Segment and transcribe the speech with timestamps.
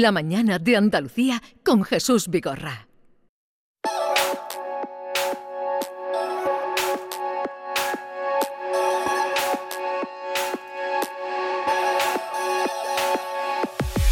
[0.00, 2.88] La mañana de Andalucía con Jesús Vigorra.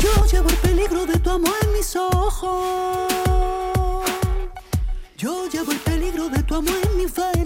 [0.03, 3.11] Yo llevo el peligro de tu amor en mis ojos.
[5.17, 7.40] Yo llevo el peligro de tu amor en mis venas.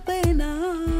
[0.00, 0.95] Pena.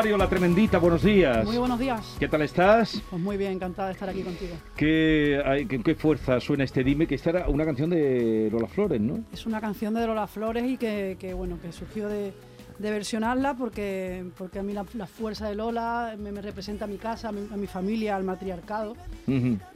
[0.00, 1.44] Rosario la Tremendita, buenos días.
[1.44, 2.16] Muy buenos días.
[2.18, 3.02] ¿Qué tal estás?
[3.10, 4.54] Pues muy bien, encantada de estar aquí contigo.
[4.74, 7.06] ¿Qué, ay, ¿Con qué fuerza suena este Dime?
[7.06, 9.22] Que esta era una canción de Lola Flores, ¿no?
[9.30, 12.32] Es una canción de Lola Flores y que, que, bueno, que surgió de,
[12.80, 16.88] de versionarla porque, porque a mí la, la fuerza de Lola me, me representa a
[16.88, 18.96] mi casa, a mi, a mi familia, al matriarcado.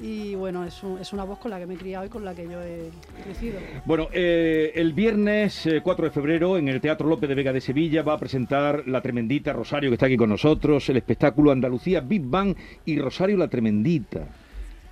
[0.01, 2.25] Y bueno, es, un- es una voz con la que me he criado y con
[2.25, 2.89] la que yo he
[3.23, 3.59] crecido.
[3.85, 7.61] Bueno, eh, el viernes eh, 4 de febrero en el Teatro López de Vega de
[7.61, 12.01] Sevilla va a presentar la Tremendita Rosario, que está aquí con nosotros, el espectáculo Andalucía
[12.01, 14.27] Big Bang y Rosario la Tremendita.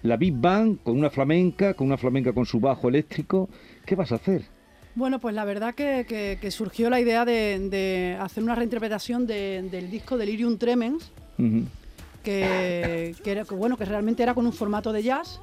[0.02, 3.48] La Big Bang con una flamenca, con una flamenca con su bajo eléctrico.
[3.86, 4.42] ¿Qué vas a hacer?
[4.94, 9.26] Bueno, pues la verdad que, que- que surgió la idea de, de hacer una reinterpretación
[9.26, 11.10] de- del disco Delirium Tremens,
[12.22, 15.40] que, que era, que bueno, que realmente era con un formato de jazz.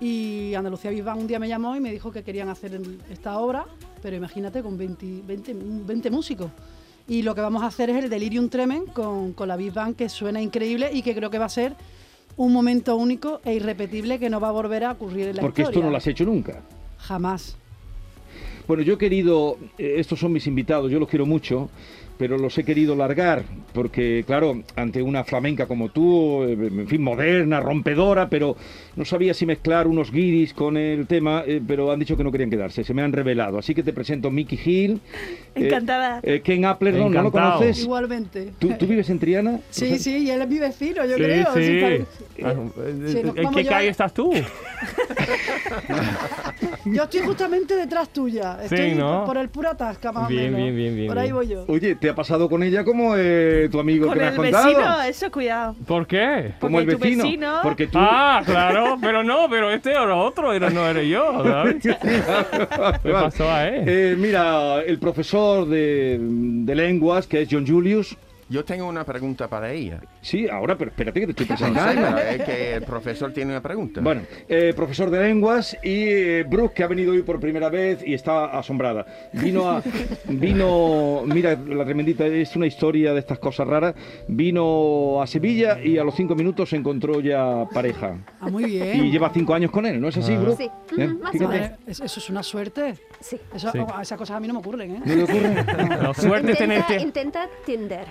[0.00, 3.66] Y Andalucía Bang un día me llamó y me dijo que querían hacer esta obra,
[4.02, 5.54] pero imagínate con 20, 20,
[5.86, 6.50] 20 músicos.
[7.08, 9.94] Y lo que vamos a hacer es el Delirium Tremens con, con la Big Bang,
[9.94, 11.74] que suena increíble y que creo que va a ser
[12.36, 15.62] un momento único e irrepetible que no va a volver a ocurrir en la Porque
[15.62, 15.78] historia.
[15.78, 16.60] esto no lo has hecho nunca.
[16.98, 17.56] Jamás.
[18.66, 21.68] Bueno, yo he querido, eh, estos son mis invitados, yo los quiero mucho,
[22.18, 23.42] pero los he querido largar,
[23.72, 28.56] porque claro, ante una flamenca como tú, eh, en fin, moderna, rompedora, pero
[28.96, 32.30] no sabía si mezclar unos guiris con el tema, eh, pero han dicho que no
[32.30, 33.58] querían quedarse, se me han revelado.
[33.58, 35.00] Así que te presento Mickey Hill.
[35.54, 36.20] eh, Encantada.
[36.22, 37.52] eh, Ken Appleton, ¿no lo Encantado.
[37.58, 37.78] conoces?
[37.80, 38.52] Igualmente.
[38.58, 39.58] ¿Tú, tú vives en Triana?
[39.70, 41.54] Sí, sí, y él es mi vecino, yo Sí, creo.
[41.54, 41.78] sí.
[41.80, 42.06] pare-
[42.44, 42.54] Ah,
[43.06, 44.32] Sí, no, ¿En qué yo- calle estás tú?
[46.84, 48.58] Yo estoy justamente detrás tuya.
[48.60, 49.24] Sí, Estoy ¿no?
[49.24, 50.60] por, el pura tasca, más o Bien, menos.
[50.60, 51.34] bien, bien, bien, Por ahí bien.
[51.36, 51.64] voy yo.
[51.68, 54.36] Oye, ¿te ha pasado con ella como eh, tu amigo Con que me has el
[54.40, 54.66] contado?
[54.66, 55.76] vecino, eso, cuidado.
[55.86, 56.52] ¿Por qué?
[56.60, 57.24] Como el Porque tu vecino.
[57.24, 57.98] vecino- Porque tú...
[57.98, 61.76] Ah, claro, pero no, pero este era otro, era, no eres yo, ¿sabes?
[63.02, 63.84] ¿Qué pasó a él?
[63.86, 68.16] Eh, mira, el profesor de, de lenguas, que es John Julius.
[68.48, 70.00] Yo tengo una pregunta para ella.
[70.22, 72.16] Sí, ahora, pero espérate que te estoy No sé, presentando.
[72.16, 74.00] pero es que el profesor tiene una pregunta.
[74.00, 77.98] Bueno, eh, profesor de lenguas y eh, Brooke, que ha venido hoy por primera vez
[78.06, 79.04] y está asombrada.
[79.34, 79.82] Vino a.
[80.28, 81.22] Vino.
[81.26, 83.94] Mira, la tremendita es una historia de estas cosas raras.
[84.28, 88.16] Vino a Sevilla y a los cinco minutos se encontró ya pareja.
[88.40, 89.10] Ah, muy Y bien.
[89.10, 90.56] lleva cinco años con él, ¿no es así, Brooke?
[90.58, 91.08] Sí, ¿Eh?
[91.20, 91.52] más o
[92.04, 92.94] eso es una suerte.
[93.20, 93.36] Sí.
[93.54, 93.78] Eso- Sí.
[93.78, 95.00] oh, esas cosas a mí no me ocurren, ¿eh?
[95.04, 95.54] ¿No le ocurre?
[95.54, 96.96] La suerte Intenta, tenerte.
[97.00, 98.06] intenta Tinder.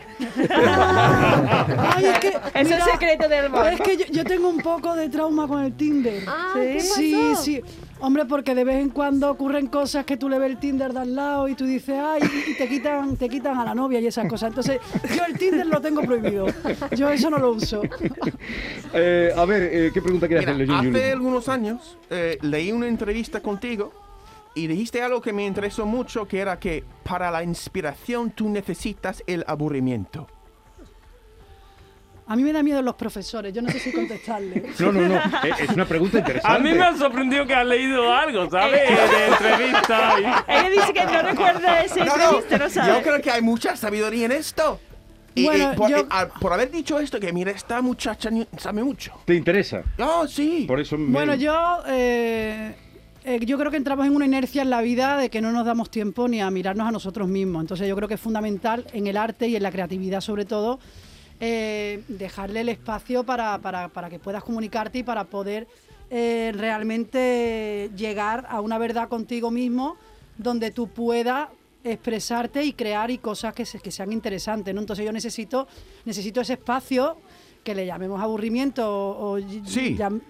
[2.02, 3.68] Ay, es que, Es el secreto del amor.
[3.68, 6.24] Es que yo, yo tengo un poco de trauma con el Tinder.
[6.28, 6.62] Ah, Sí.
[6.62, 6.96] ¿qué pasó?
[6.96, 7.62] Sí, sí.
[8.04, 11.02] Hombre, porque de vez en cuando ocurren cosas que tú le ves el Tinder de
[11.02, 14.08] al lado y tú dices, ay, y te quitan, te quitan a la novia y
[14.08, 14.50] esas cosas.
[14.50, 14.80] Entonces,
[15.16, 16.48] yo el Tinder lo tengo prohibido.
[16.96, 17.82] Yo eso no lo uso.
[18.94, 23.40] Eh, a ver, eh, ¿qué pregunta quieres hacerle, hace algunos años eh, leí una entrevista
[23.40, 23.94] contigo
[24.54, 29.24] y dijiste algo que me interesó mucho, que era que para la inspiración tú necesitas
[29.28, 30.28] el aburrimiento.
[32.32, 34.64] A mí me da miedo los profesores, yo no sé si contestarle.
[34.80, 35.16] No, no, no.
[35.16, 36.58] eh, Es una pregunta interesante.
[36.58, 38.82] A mí me ha sorprendido que has leído algo, ¿sabes?
[38.90, 40.14] De entrevista.
[40.20, 42.94] y- Ella dice que no recuerda ese entrevista, no sabe.
[42.94, 44.80] yo creo que hay mucha sabiduría en esto.
[45.36, 48.30] Y, Bueno, y por, yo- y al- por haber dicho esto, que mira, esta muchacha
[48.58, 49.12] sabe mucho.
[49.26, 49.84] ¿Te interesa?
[50.00, 50.64] Oh, sí.
[50.68, 52.76] Por eso me- Bueno, yo, eh,
[53.26, 55.66] eh, yo creo que entramos en una inercia en la vida de que no nos
[55.66, 57.62] damos tiempo ni a mirarnos a nosotros mismos.
[57.62, 60.80] Entonces yo creo que es fundamental en el arte y en la creatividad sobre todo
[61.42, 65.68] eh, dejarle el espacio para, para- para que puedas comunicarte y para poder
[66.12, 69.96] eh, realmente llegar a una verdad contigo mismo
[70.38, 71.50] donde tú puedas
[71.84, 74.74] expresarte y crear y cosas que, se- que sean interesantes.
[74.74, 74.82] ¿no?
[74.82, 75.68] Entonces yo necesito,
[76.06, 77.18] necesito ese espacio
[77.64, 79.96] que le llamemos aburrimiento o, o y- Sí.
[79.98, 80.22] llam-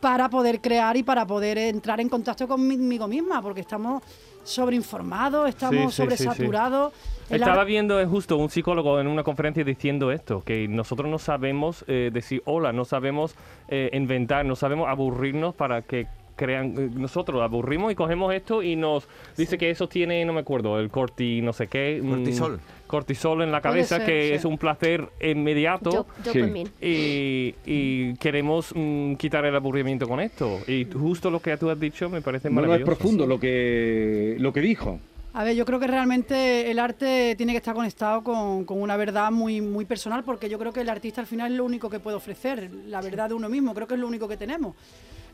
[0.00, 4.02] para poder crear y para poder entrar en contacto conmigo misma, porque estamos
[4.50, 6.24] sobreinformados, estamos Sí, sí, sí, sí.
[6.24, 6.92] sobresaturados.
[7.30, 11.84] Estaba viendo eh, justo un psicólogo en una conferencia diciendo esto, que nosotros no sabemos
[11.86, 13.36] eh, decir hola, no sabemos
[13.68, 16.06] eh, inventar, no sabemos aburrirnos para que
[16.40, 19.06] crean, eh, nosotros aburrimos y cogemos esto y nos
[19.36, 22.00] dice que eso tiene, no me acuerdo, el corti, no sé qué.
[22.02, 22.60] mm, Cortisol.
[22.86, 24.34] cortisol en la cabeza, ser, que sí.
[24.34, 26.06] es un placer inmediato.
[26.24, 26.70] Dopamina.
[26.80, 30.60] Y, y queremos mm, quitar el aburrimiento con esto.
[30.66, 34.36] Y justo lo que tú has dicho me parece No, no es profundo lo que,
[34.38, 34.98] lo que dijo.
[35.32, 38.96] A ver, yo creo que realmente el arte tiene que estar conectado con, con una
[38.96, 41.88] verdad muy, muy personal, porque yo creo que el artista al final es lo único
[41.88, 44.74] que puede ofrecer, la verdad de uno mismo, creo que es lo único que tenemos.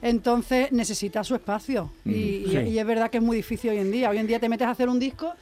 [0.02, 2.58] Entonces necesita su espacio y, y- Sí.
[2.70, 4.10] y es verdad que es muy difícil hoy en día.
[4.10, 5.32] Hoy en día te metes a hacer un disco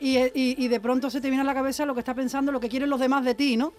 [0.00, 2.50] y, y- y de pronto se te viene a la cabeza lo que está pensando,
[2.50, 3.72] lo que quieren los demás de ti, ¿no?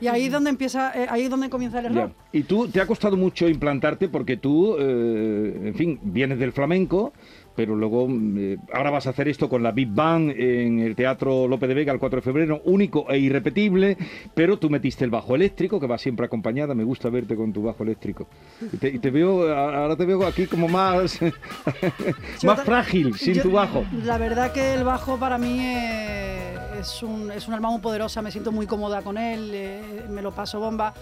[0.00, 2.12] Y ahí es donde empieza, eh, ahí es donde comienza el error.
[2.32, 7.12] Y tú, te ha costado mucho implantarte porque tú, eh, en fin, vienes del flamenco,
[7.54, 10.94] pero luego mm, eh, ahora vas a hacer esto con la Big Bang en el
[10.96, 13.96] Teatro López de Vega el 4 de febrero, único e irrepetible,
[14.34, 17.62] pero tú metiste el bajo eléctrico, que va siempre acompañada, me gusta verte con tu
[17.62, 18.26] bajo eléctrico.
[18.72, 21.18] Y te, y te veo, ahora te veo aquí como más,
[22.44, 23.84] más frágil, sin Yo- tu bajo.
[24.04, 28.22] La verdad que el bajo para mí eh, es, un, es un arma muy poderosa,
[28.22, 30.94] me siento muy cómoda con él, eh, me lo paso bomba.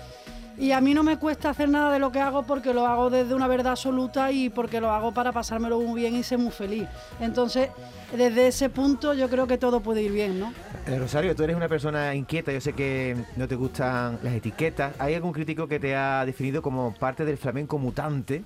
[0.59, 3.11] Y a mí no me cuesta hacer nada de lo que hago porque lo hago
[3.11, 6.53] desde una verdad absoluta y porque lo hago para pasármelo muy bien y ser muy
[6.53, 6.89] feliz.
[7.21, 7.71] Entonces,
[8.17, 10.53] desde ese punto yo creo que todo puede ir bien, ¿no?
[10.87, 14.95] Eh, Rosario, tú eres una persona inquieta, yo sé que no te gustan las etiquetas.
[14.99, 18.43] ¿Hay algún crítico que te ha definido como parte del flamenco mutante?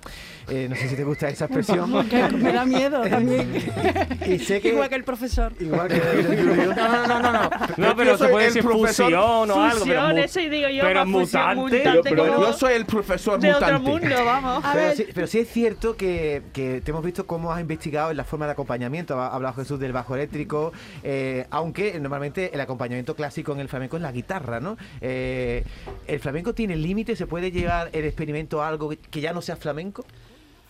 [0.47, 1.91] Eh, no sé si te gusta esa expresión.
[2.41, 3.51] Me da miedo también.
[4.27, 5.53] Y sé que- Igual que el profesor.
[5.59, 5.95] Igual que
[6.75, 7.49] no, no, no, no, no.
[7.77, 9.85] No, pero se puede el decir profesor- fusión o algo.
[9.85, 11.55] Pero, Fusión, mu- eso y digo yo, pero mutante.
[11.55, 13.89] mutante Pero como yo soy el profesor de otro mutante.
[14.07, 14.63] mundo, vamos.
[14.65, 17.61] A Pero ver, sí, pero sí es cierto que, que te hemos visto cómo has
[17.61, 19.19] investigado en la forma de acompañamiento.
[19.19, 20.71] Ha hablado Jesús del bajo eléctrico,
[21.03, 24.77] eh, aunque normalmente el acompañamiento clásico en el flamenco es la guitarra, ¿no?
[25.01, 25.63] Eh,
[26.07, 27.17] ¿El flamenco tiene límites?
[27.17, 30.05] ¿Se puede llevar el experimento a algo que- ya no sea flamenco?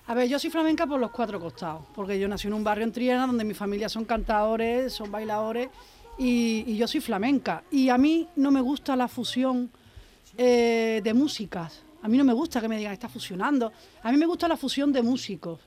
[0.08, 2.86] A ver, yo soy flamenca por los cuatro costados, porque yo nací en un barrio
[2.86, 5.70] en Triana donde mi familia son cantadores, son bailadores,
[6.18, 7.64] y, y yo soy flamenca.
[7.70, 9.70] Y a mí no me gusta la fusión
[10.38, 11.84] eh, de músicas.
[12.02, 13.72] A mí no me gusta que me digan, está fusionando.
[14.04, 15.60] A mí me gusta la fusión de músicos.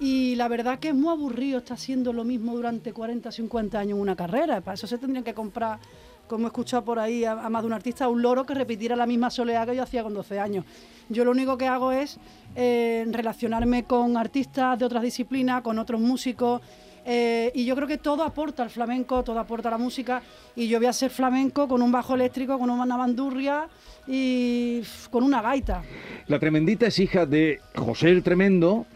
[0.00, 3.96] Y la verdad que es muy aburrido estar haciendo lo mismo durante 40, 50 años
[3.96, 4.62] en una carrera.
[4.62, 5.78] Para eso se tendrían que comprar,
[6.26, 9.04] como he escuchado por ahí a, más de un artista, un loro que repitiera la
[9.04, 10.64] misma soleá que yo hacía con 12 años.
[11.10, 12.18] Yo lo único que hago es
[12.56, 16.62] eh, relacionarme con artistas de otras disciplinas, con otros músicos.
[17.04, 20.22] eh, y yo creo que todo aporta al flamenco, todo aporta a la música.
[20.56, 23.68] Y yo voy a ser flamenco con un bajo eléctrico, con una bandurria
[24.06, 24.80] y
[25.10, 25.82] con una gaita.
[26.26, 28.86] La tremendita es hija de José el Tremendo,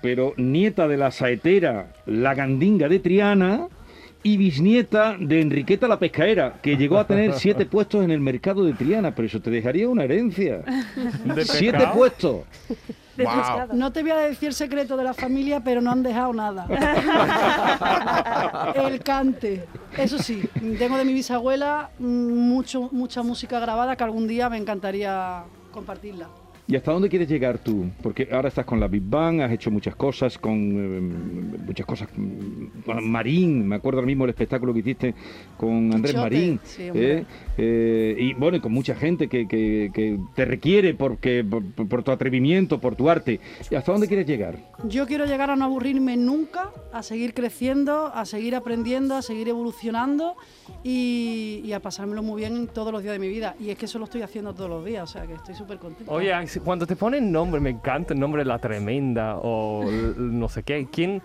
[0.00, 3.66] pero nieta de la saetera La Gandinga de Triana
[4.22, 8.64] y bisnieta de Enriqueta la Pescaera, que llegó a tener siete puestos en el mercado
[8.64, 10.62] de Triana, pero eso te dejaría una herencia.
[11.24, 12.42] de Siete puestos.
[13.16, 13.34] De Wow.
[13.34, 13.74] pescado.
[13.74, 16.68] No te voy a decir el secreto de la familia, pero no han dejado nada.
[18.76, 19.64] el cante.
[19.96, 20.48] Eso sí,
[20.78, 25.42] tengo de mi bisabuela mm, mucho, mucha música grabada que algún día me encantaría
[25.72, 26.28] compartirla.
[26.70, 27.86] ¿Y hasta dónde quieres llegar tú?
[28.02, 32.08] Porque ahora estás con la Big Bang, has hecho muchas cosas, con eh, muchas cosas
[32.14, 35.14] mm, con Marín, me acuerdo ahora mismo el espectáculo que hiciste
[35.56, 36.82] con Andrés Marín, sí.
[36.94, 37.24] ¿eh?
[37.56, 42.02] Eh, y bueno, y con mucha gente que, que- que te requiere porque, por, por
[42.02, 43.40] tu atrevimiento, por tu arte.
[43.70, 44.58] ¿Y hasta dónde quieres llegar?
[44.84, 49.48] Yo quiero llegar a no aburrirme nunca, a seguir creciendo, a seguir aprendiendo, a seguir
[49.48, 50.36] evolucionando
[50.84, 53.54] y, y a pasármelo muy bien todos los días de mi vida.
[53.58, 55.78] Y es que eso lo estoy haciendo todos los días, o sea que estoy súper
[55.78, 56.12] contenta.
[56.12, 56.32] Oye,
[56.64, 59.84] cuando te ponen nombre, me encanta el nombre La Tremenda o
[60.16, 60.88] no sé qué.
[60.90, 61.22] ¿Quién?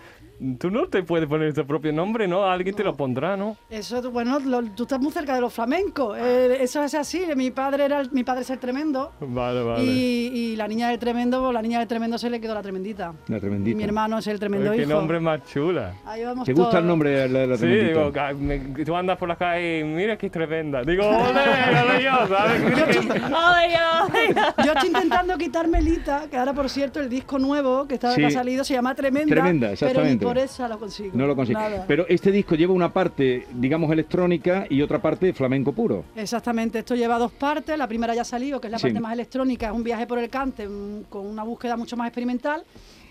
[0.59, 2.43] Tú no te puedes poner tu propio nombre, ¿no?
[2.45, 3.55] Alguien te lo pondrá, ¿no?
[3.69, 6.17] Eso, bueno, lo- tú estás muy cerca de los flamencos.
[6.19, 7.23] eh, eso es así.
[7.35, 9.11] Mi padre era, el- mi padre es el tremendo.
[9.21, 9.83] Vale, vale.
[9.83, 12.61] Y, y la niña del tremendo, pues, la niña del tremendo se le quedó la
[12.61, 13.13] tremendita.
[13.27, 13.77] La Y tremendita.
[13.77, 14.93] mi hermano es el tremendo Oye, qué hijo.
[14.93, 15.93] nombre más chula.
[16.05, 16.81] Ahí vamos ¿Te gusta todos.
[16.81, 18.33] el nombre de la, de la Sí, tremendita?
[18.33, 20.81] digo, me- tú andas por la calle y mira qué tremenda.
[20.83, 22.61] Digo, ole, ole yo, ¿sabes?
[22.61, 22.99] Que-
[23.33, 24.35] Ole, ole.
[24.65, 28.21] Yo estoy intentando quitarme Lita, que ahora por cierto el disco nuevo que, está, Sí.
[28.21, 30.22] que ha salido se llama Tremenda, Tremenda, exactamente.
[30.23, 31.11] Por esa lo consigo.
[31.13, 31.59] No lo consigo.
[31.59, 31.85] Nada.
[31.87, 36.03] Pero este disco lleva una parte, digamos, electrónica y otra parte flamenco puro.
[36.15, 37.77] Exactamente, esto lleva dos partes.
[37.77, 38.83] La primera ya ha salido, que es la Sí.
[38.87, 40.67] parte más electrónica, es un viaje por el cante
[41.09, 42.63] con una búsqueda mucho más experimental.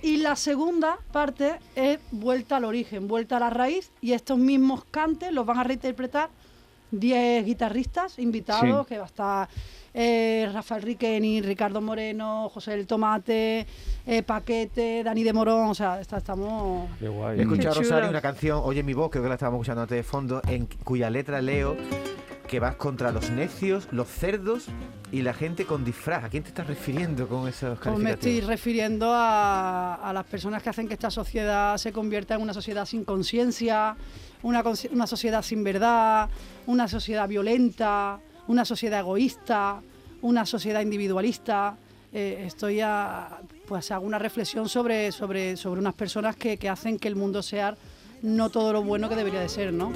[0.02, 3.90] Y la segunda parte es vuelta al origen, vuelta a la raíz.
[4.00, 6.28] Y estos mismos cantes los van a reinterpretar
[6.90, 8.88] 10 guitarristas invitados, Sí.
[8.88, 9.48] que va a estar
[9.94, 13.66] eh, Rafael Riqueni, Ricardo Moreno, José el Tomate,
[14.06, 16.88] eh, Paquete, Dani de Morón, o sea, está- estamos...
[16.98, 17.38] Qué guay.
[17.38, 19.82] He escuchado a Qué Rosario una canción, Oye mi voz, creo que la estábamos escuchando
[19.82, 21.76] antes de fondo, en cuya letra leo
[22.48, 24.66] que vas contra los necios, los cerdos
[25.10, 26.24] y la gente con disfraz.
[26.24, 28.48] ¿A quién te estás refiriendo con esos Pues me estoy calificativos?
[28.50, 32.84] refiriendo a, a las personas que hacen que esta sociedad se convierta en una sociedad
[32.84, 33.96] sin conciencia,
[34.42, 36.28] una sociedad sin verdad,
[36.66, 39.80] una sociedad violenta, una sociedad egoísta,
[40.22, 41.76] una sociedad individualista.
[42.12, 46.98] Eh, estoy a, pues hago una reflexión sobre, sobre, sobre unas personas que, que hacen
[46.98, 47.74] que el mundo sea
[48.22, 49.92] no todo lo bueno que debería de ser, ¿no?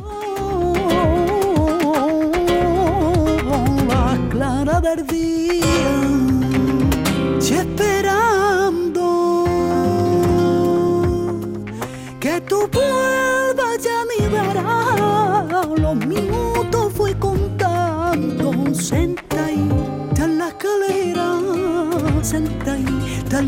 [3.89, 6.26] la clara del día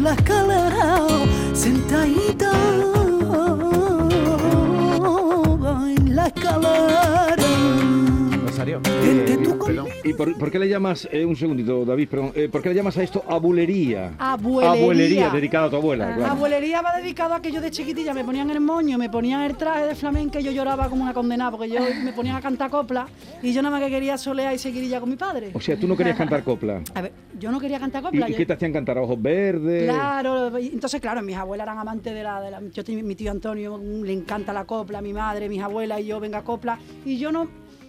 [0.09, 1.07] la calera,
[1.53, 2.18] sentai
[10.19, 12.99] por, por qué le llamas, eh, un segundito, David, perdón, eh, ¿por qué le llamas
[12.99, 14.13] a esto abulería?
[14.19, 14.83] Abuelería.
[14.83, 16.33] Abuelería, dedicada a tu abuela, La claro.
[16.33, 19.57] abuelería va dedicado a que yo de chiquitilla me ponían el moño, me ponían el
[19.57, 22.69] traje de flamenca y yo lloraba como una condenada porque yo me ponían a cantar
[22.71, 23.07] copla
[23.43, 25.51] y yo nada más que quería solear y seguir ya con mi padre.
[25.55, 26.83] O sea, tú no querías cantar copla.
[26.95, 28.29] A ver, yo no quería cantar ¿Y, copla.
[28.29, 28.99] y yo- qué te hacían cantar?
[28.99, 29.85] ¿Ojos verdes?
[29.89, 33.79] Claro, entonces claro, mis abuelas eran amantes de la, de la- yo mi tío Antonio
[33.79, 37.47] le encanta la copla, mi madre, mis abuelas y yo venga copla y yo no,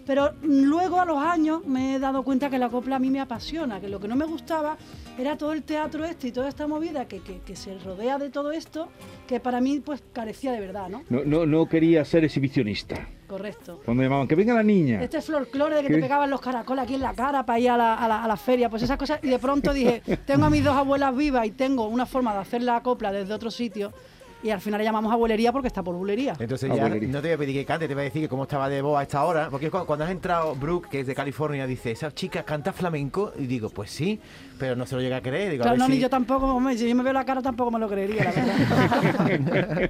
[0.09, 3.19] pero luego a los años me he dado cuenta que la copla a mí me
[3.19, 4.75] apasiona, que lo que no me gustaba
[5.19, 8.31] era todo el teatro este y toda esta movida que, que- que se rodea de
[8.31, 8.87] todo esto,
[9.27, 11.03] que para mí pues carecía de verdad, ¿no?
[11.09, 13.07] No, no, no quería ser exhibicionista.
[13.27, 13.81] Correcto.
[13.85, 14.99] Cuando llamaban, que venga la niña.
[15.03, 15.93] Este folclore de que ¿Qué?
[15.93, 18.27] te pegaban los caracoles aquí en la cara para ir a la, a, la, a
[18.27, 19.19] la feria, pues esas cosas.
[19.21, 22.39] Y de pronto dije, tengo a mis dos abuelas vivas y tengo una forma de
[22.39, 23.93] hacer la copla desde otro sitio.
[24.41, 26.33] Y al final le llamamos abuelería porque está por bulería.
[26.39, 27.09] Entonces ya Abuelería.
[27.09, 28.81] no te voy a pedir que cante, te voy a decir que cómo estaba de
[28.81, 29.49] voz a esta hora.
[29.51, 33.33] Porque cu- cuando has entrado, Brooke, que es de California, dice, esa chica canta flamenco.
[33.37, 34.17] Y digo, pues sí,
[34.57, 35.51] pero no se lo llega a creer.
[35.51, 37.25] Digo, a Claro, ver no, si- ni yo tampoco, hombre, si yo me veo la
[37.25, 39.89] cara tampoco me lo creería, la verdad.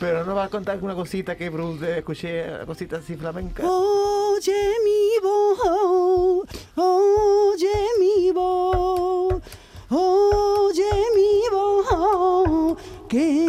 [0.00, 3.66] Pero no vas a contar alguna cosita que Brooke escuché, cositas así flamencas.
[3.68, 4.52] Oye
[4.84, 7.68] mi voz, oye
[7.98, 9.42] mi voz,
[9.90, 12.78] oye mi voz,
[13.08, 13.45] que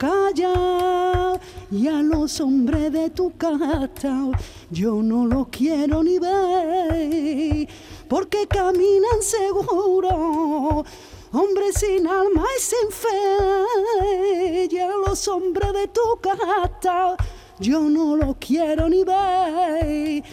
[0.00, 1.38] calla.
[1.70, 4.30] Y a los hombres de tu casa
[4.70, 7.68] yo no los quiero ni ver,
[8.08, 10.84] porque caminan seguro.
[11.32, 17.14] Hombres sin alma y sin fe, y a los hombres de tu casa
[17.60, 20.24] yo no los quiero ni ver,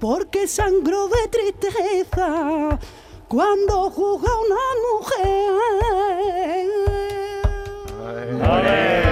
[0.00, 2.78] porque sangro de tristeza
[3.28, 4.56] cuando juzga una
[8.40, 9.09] Qué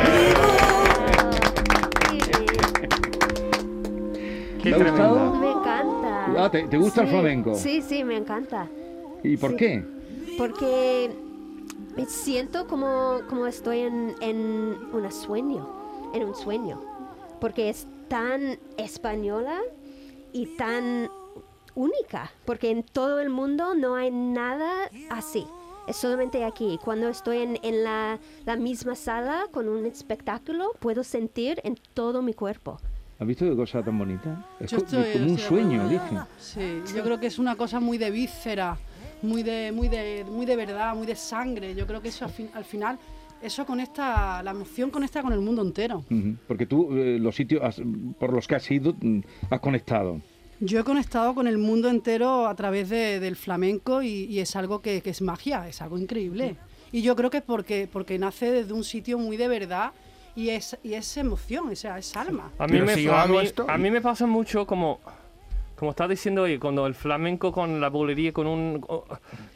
[4.71, 5.35] ¿Te ha gustado?
[5.35, 6.45] Me encanta.
[6.45, 7.55] Ah, ¿te- te gusta el Sí, flamenco?
[7.55, 8.69] Sí, sí, me encanta.
[9.23, 9.57] ¿Y por Sí.
[9.57, 9.85] qué?
[10.37, 11.11] Porque
[11.97, 14.37] me siento como, como estoy en, en
[14.93, 15.69] un sueño,
[16.15, 16.81] en un sueño.
[17.41, 19.59] Porque es tan española
[20.33, 21.11] y tan
[21.75, 22.31] única.
[22.45, 25.47] Porque en todo el mundo no hay nada así.
[25.87, 26.79] Es solamente aquí.
[26.85, 32.21] Cuando estoy en, en la, la misma sala con un espectáculo, puedo sentir en todo
[32.23, 32.79] mi cuerpo.
[33.19, 34.45] ¿Has visto qué cosa tan bonita?
[34.61, 36.27] Es Yo co- estoy- como un sueño, acuerdo.
[36.39, 36.61] Sí,
[36.95, 38.77] yo creo que es una cosa muy de víscera,
[39.23, 41.75] muy de, muy de, muy de verdad, muy de sangre.
[41.75, 42.97] Yo creo que eso al, fin- al final,
[43.43, 46.05] eso conecta, la emoción conecta con el mundo entero.
[46.47, 47.83] Porque tú, eh, los sitios has-
[48.21, 49.21] por los que has ido, mm,
[49.51, 50.21] has conectado.
[50.61, 54.55] Yo he conectado con el mundo entero a través de- del flamenco y, y es
[54.55, 56.57] algo que, que es magia, es algo increíble.
[56.93, 59.91] Y yo creo que es porque, porque nace desde un sitio muy de verdad
[60.39, 62.53] y es, y es emoción, o sea, es alma.
[62.59, 65.01] A mí, me, si a, mí, esto- a mí me pasa mucho como,
[65.75, 68.85] como estás diciendo hoy, cuando el flamenco con la bolería, con un...
[68.89, 69.05] o-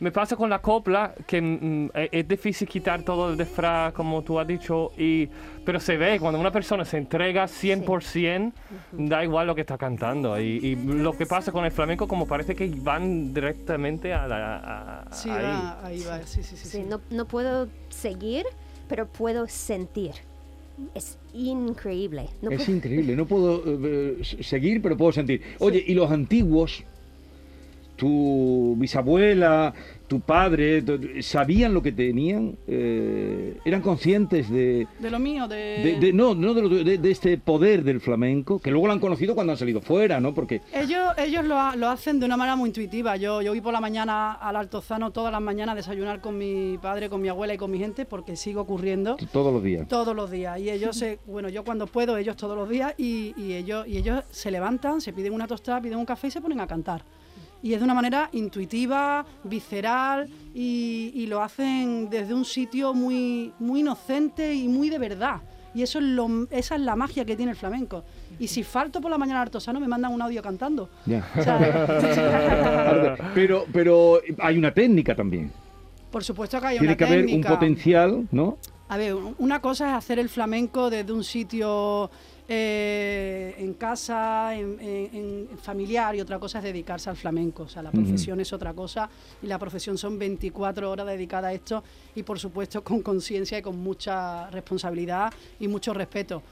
[0.00, 4.22] me pasa con la copla, que mm, es, es difícil quitar todo el disfraz, como
[4.22, 5.28] tú has dicho, y,
[5.64, 8.52] pero se ve, cuando una persona se entrega 100%,
[8.92, 10.36] da igual lo que está cantando.
[10.40, 14.56] Y, y lo que pasa con el flamenco, como parece que van directamente a la...
[14.56, 15.44] a- Sí, ahí.
[15.44, 16.68] va, ahí va, sí, sí, sí.
[16.68, 16.82] Sí, sí.
[16.88, 18.46] no, no puedo seguir,
[18.88, 20.14] pero puedo sentir.
[20.94, 22.28] Es increíble.
[22.42, 25.40] No es puedo- increíble, no puedo eh, s- seguir, pero puedo sentir.
[25.58, 26.84] Oye, ¿y los antiguos?
[27.96, 29.72] Tu bisabuela,
[30.08, 30.82] tu padre,
[31.22, 35.56] sabían lo que tenían, Eh, eran conscientes de, De lo mío, de...
[35.56, 38.98] de- de- no, no de, lo- de- este poder del flamenco, que luego lo han
[39.00, 40.34] conocido cuando han salido fuera, ¿no?
[40.34, 43.16] Porque Ellos, ellos lo, ha- lo hacen de una manera muy intuitiva.
[43.16, 46.78] Yo, yo voy por la mañana al Altozano todas las mañanas a desayunar con mi
[46.82, 49.86] padre, con mi abuela y con mi gente porque sigo ocurriendo todos los días.
[49.88, 50.58] todos los días.
[50.60, 53.96] Y ellos, se, bueno, yo cuando puedo, ellos todos los días y, y ellos, y
[53.98, 57.02] ellos se levantan, se piden una tostada, piden un café y se ponen a cantar.
[57.62, 63.52] Y es de una manera intuitiva, visceral y, y lo hacen desde un sitio muy,
[63.58, 65.40] muy inocente y muy de verdad.
[65.74, 68.04] Y eso es lo, esa es la magia que tiene el flamenco.
[68.38, 70.90] Y si falto por la mañana al Artosano, me mandan un audio cantando.
[71.06, 71.24] Ya.
[71.38, 75.50] O sea, pero, pero hay una técnica también.
[76.10, 77.48] por supuesto que hay Tiene una que haber un técnica.
[77.48, 78.58] potencial, ¿no?
[78.88, 82.10] A ver, una cosa es hacer el flamenco desde un sitio
[82.48, 87.64] eh, en casa, en, en- en familiar, y otra cosa es dedicarse al flamenco.
[87.64, 89.08] O sea, la profesión es otra cosa
[89.42, 91.84] y la profesión son 24 horas dedicadas a esto
[92.14, 96.42] y, por supuesto, con conciencia y con mucha responsabilidad y mucho respeto.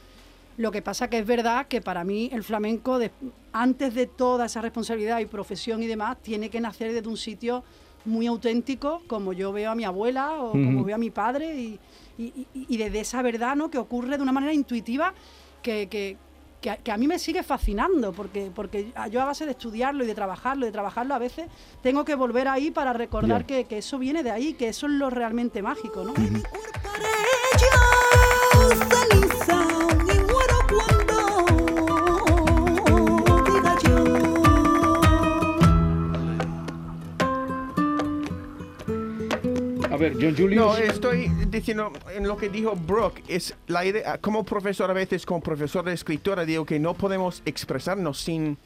[0.56, 3.11] Lo que pasa que es verdad que para mí el flamenco, de-
[3.52, 7.64] antes de toda esa responsabilidad y profesión y demás, tiene que nacer desde un sitio
[8.04, 11.78] muy auténtico, como yo veo a mi abuela o como veo a mi padre, y,
[12.18, 13.70] y- y- y desde esa verdad ¿no?
[13.70, 15.12] que ocurre de una manera intuitiva
[15.62, 16.17] que, que-
[16.61, 20.05] que a- que a mí me sigue fascinando, porque, porque yo a base de estudiarlo
[20.05, 21.47] y de trabajarlo, y de trabajarlo a veces,
[21.83, 24.93] tengo que volver ahí para recordar que, que eso viene de ahí, que eso es
[24.93, 26.05] lo realmente mágico.
[40.00, 45.26] No, estoy diciendo en lo que dijo Brooke, es la idea, como profesor a veces,
[45.26, 48.57] como profesor de escritora, digo que no podemos expresarnos sin,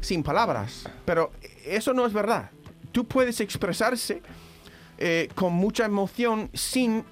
[0.00, 1.30] sin palabras, pero
[1.66, 2.50] eso no es verdad.
[2.90, 4.22] Tú puedes expresarse
[4.96, 7.04] eh, con mucha emoción sin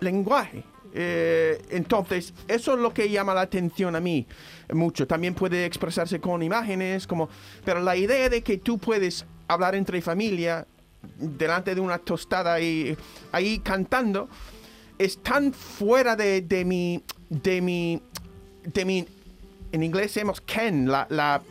[0.00, 0.64] lenguaje.
[0.92, 4.26] Eh, entonces, eso es lo que llama la atención a mí
[4.72, 5.06] mucho.
[5.06, 7.28] También puede expresarse con imágenes, como,
[7.64, 10.66] pero la idea de que tú puedes hablar entre familia
[11.18, 12.96] delante de una tostada y
[13.32, 14.28] ahí cantando
[14.98, 18.00] es tan fuera de, de mi de mi
[18.62, 19.06] de mi
[19.72, 21.42] en inglés decimos ken la la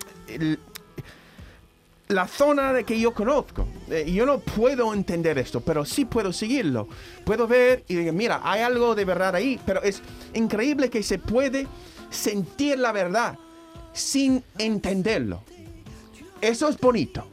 [2.08, 3.68] la zona de que yo conozco.
[3.90, 6.88] Eh, yo no puedo entender esto, pero sí puedo seguirlo.
[7.24, 10.01] Puedo ver y decir, mira, hay algo de verdad ahí, pero es
[10.34, 11.68] increíble que se puede
[12.10, 13.38] sentir la verdad
[13.94, 15.42] sin entenderlo.
[16.42, 17.27] Eso es bonito.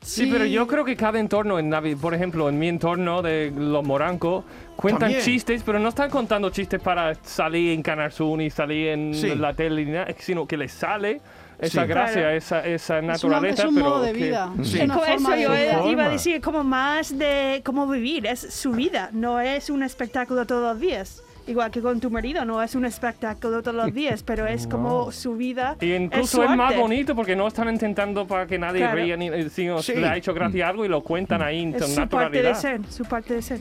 [0.00, 3.52] Sí, pero yo creo que cada entorno, en Navi, por ejemplo, en mi entorno de
[3.54, 4.44] los morancos,
[4.76, 5.20] cuentan También.
[5.22, 9.34] chistes, pero no están contando chistes para salir en Canal Sur ni salir en Sí.
[9.34, 11.20] la tele, sino que les sale
[11.58, 11.88] esa Sí.
[11.88, 12.36] gracia, Claro.
[12.36, 13.64] esa, esa naturaleza.
[13.64, 14.52] es un pero modo de que- vida.
[14.62, 14.78] Sí.
[14.80, 15.72] es Como forma eso yo vida.
[15.72, 16.04] iba Forma.
[16.04, 20.62] a decir, como más de cómo vivir, es su vida, no es un espectáculo todos
[20.74, 21.22] los días.
[21.48, 25.10] Igual que con tu marido, no es un espectáculo todos los días, pero es como
[25.12, 25.76] su vida.
[25.80, 28.96] Y es incluso su es, más bonito porque no están intentando para que nadie Claro.
[28.96, 29.94] ría, ni, eh, sino Sí.
[29.94, 32.80] le ha hecho gracia algo y lo cuentan ahí en Es su parte de ser,
[32.90, 33.60] su parte de ser.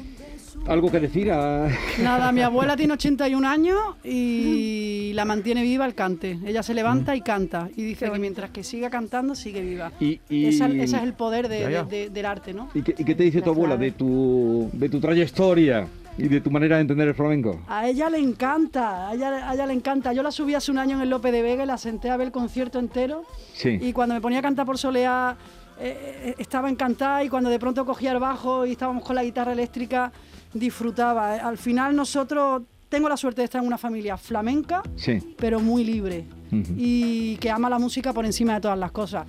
[0.68, 1.32] ¿Algo que decir?
[1.32, 1.68] a-
[2.02, 6.40] Nada, mi abuela tiene 81 años y la mantiene viva el cante.
[6.46, 7.70] Ella se levanta y canta.
[7.76, 9.92] Y dice que mientras que siga cantando, sigue viva.
[10.00, 11.84] Y, y- Esa, ese es el poder de- Ya, ya.
[11.84, 12.70] de- de- del arte, ¿no?
[12.74, 13.86] ¿y qué, y qué te dice La tu abuela clave.
[13.86, 15.88] de tu, de tu trayectoria
[16.18, 17.60] y de tu manera de entender el flamenco?
[17.68, 20.14] A ella le encanta, a ella, a ella le encanta.
[20.14, 22.18] Yo la subí hace un año en el Lope de Vega y la senté a
[22.18, 23.24] ver el concierto entero.
[23.54, 23.78] Sí.
[23.82, 25.38] Y cuando me ponía a cantar por soleá,
[25.80, 29.24] eh, eh, estaba encantada y cuando de pronto cogía el bajo y estábamos con la
[29.24, 30.12] guitarra eléctrica,
[30.54, 31.36] disfrutaba.
[31.36, 35.36] Al final nosotros, tengo la suerte de estar en una familia flamenca, Sí.
[35.38, 36.74] pero muy libre Ujú.
[36.78, 39.26] y que ama la música por encima de todas las cosas.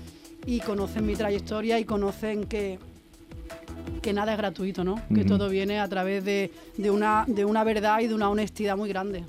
[0.46, 2.79] Y conocen mi trayectoria y conocen que,
[4.03, 5.01] que nada es gratuito, ¿no?
[5.14, 8.77] Que todo viene a través de, de una, de una verdad y de una honestidad
[8.77, 9.24] muy grande.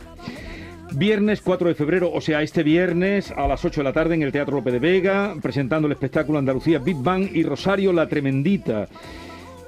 [0.91, 4.24] Viernes 4 de febrero, o sea, este viernes a las 8 de la tarde en
[4.24, 8.88] el Teatro Lope de Vega, presentando el espectáculo Andalucía Big Bang y Rosario La Tremendita.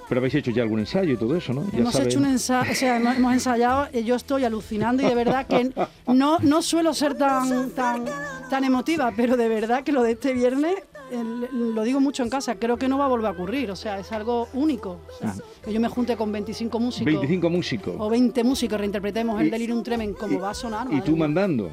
[0.09, 1.63] Pero habéis hecho ya algún ensayo y todo eso, ¿no?
[1.71, 5.15] Hemos hecho un ensayo, o sea, hemos, hemos ensayado, y yo estoy alucinando y de
[5.15, 5.71] verdad que
[6.07, 8.05] no, no suelo ser tan, tan,
[8.49, 10.73] tan emotiva, pero de verdad que lo de este viernes,
[11.11, 13.75] el- lo digo mucho en casa, creo que no va a volver a ocurrir, o
[13.75, 14.99] sea, es algo único.
[15.13, 17.95] O sea, que yo me junte con 25 músicos 25 músicos.
[17.97, 20.87] o 20 músicos, reinterpretemos el Delirium Tremens como va a sonar.
[20.91, 21.19] Y tú mía.
[21.21, 21.71] mandando.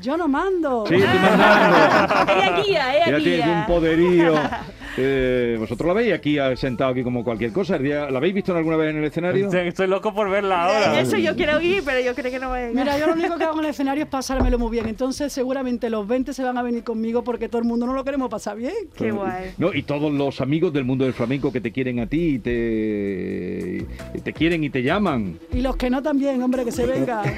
[0.00, 0.84] Yo no mando.
[0.88, 2.32] Sí, tú mandando.
[2.32, 4.34] Ella guía, ella Ya tienes un poderío.
[5.02, 7.78] Eh, vosotros la veis aquí sentado aquí como cualquier cosa.
[7.78, 9.46] ¿La habéis visto alguna vez en el escenario?
[9.46, 11.00] Estoy, estoy loco por verla ahora.
[11.00, 12.84] Eso yo quiero ir, pero yo creo que no voy a llegar.
[12.84, 14.88] Mira, yo lo único que hago en el escenario es pasármelo muy bien.
[14.88, 18.04] Entonces, seguramente los 20 se van a venir conmigo porque todo el mundo no lo
[18.04, 18.72] queremos pasar bien.
[18.96, 19.52] Qué guay.
[19.58, 22.38] No, y todos los amigos del mundo del flamenco que te quieren a ti y
[22.38, 25.38] te, y te quieren y te llaman.
[25.52, 27.24] Y los que no también, hombre, que se vengan.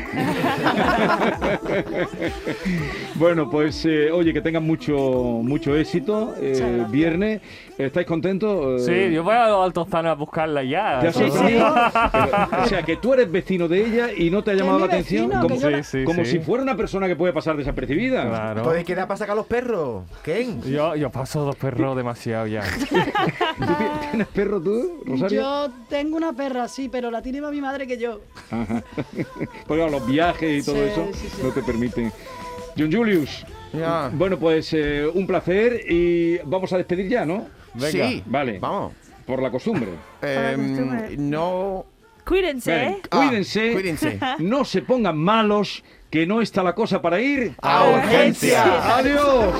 [3.14, 4.96] Bueno, pues eh, oye, que tengan mucho
[5.42, 6.34] mucho éxito.
[6.40, 7.40] eh, viernes,
[7.78, 8.82] ¿estáis contentos?
[8.88, 11.00] Eh, Sí, yo voy a Altozano a buscarla ya.
[11.00, 11.66] ¿te has hecho amigo?
[12.12, 14.86] Pero, o sea, que tú eres vecino de ella y no te ha llamado la
[14.86, 15.30] atención.
[15.30, 16.24] como Sí, sí, sí.
[16.26, 18.28] si fuera una persona que puede pasar desapercibida.
[18.28, 18.62] Claro.
[18.62, 20.04] Pues queda para sacar los perros.
[20.22, 20.62] ¿Quién?
[20.62, 22.62] Yo, yo paso dos perros demasiado ya.
[22.88, 23.74] ¿Tú ti-
[24.10, 25.40] tienes perro tú, Rosario?
[25.40, 28.20] Yo tengo una perra, sí, pero la tiene más mi madre que yo.
[28.50, 28.82] Ajá.
[29.66, 31.40] Porque claro, los viajes y todo Sí, eso sí, sí.
[31.42, 32.12] no te permiten.
[32.76, 34.10] John Julius, Ya.
[34.12, 37.46] bueno, pues eh, un placer y vamos a despedir ya, ¿no?
[37.74, 37.90] Venga.
[38.08, 38.58] Sí, Vale.
[38.58, 38.92] Vamos.
[39.26, 39.88] Por la costumbre.
[40.20, 41.86] Em, no.
[42.26, 42.70] Cuídense.
[42.70, 44.18] Ven, Ah, cuídense, cuídense.
[44.40, 47.54] no se pongan malos, que no está la cosa para ir.
[47.62, 48.96] ¡A urgencia!
[48.96, 49.54] ¡Adiós!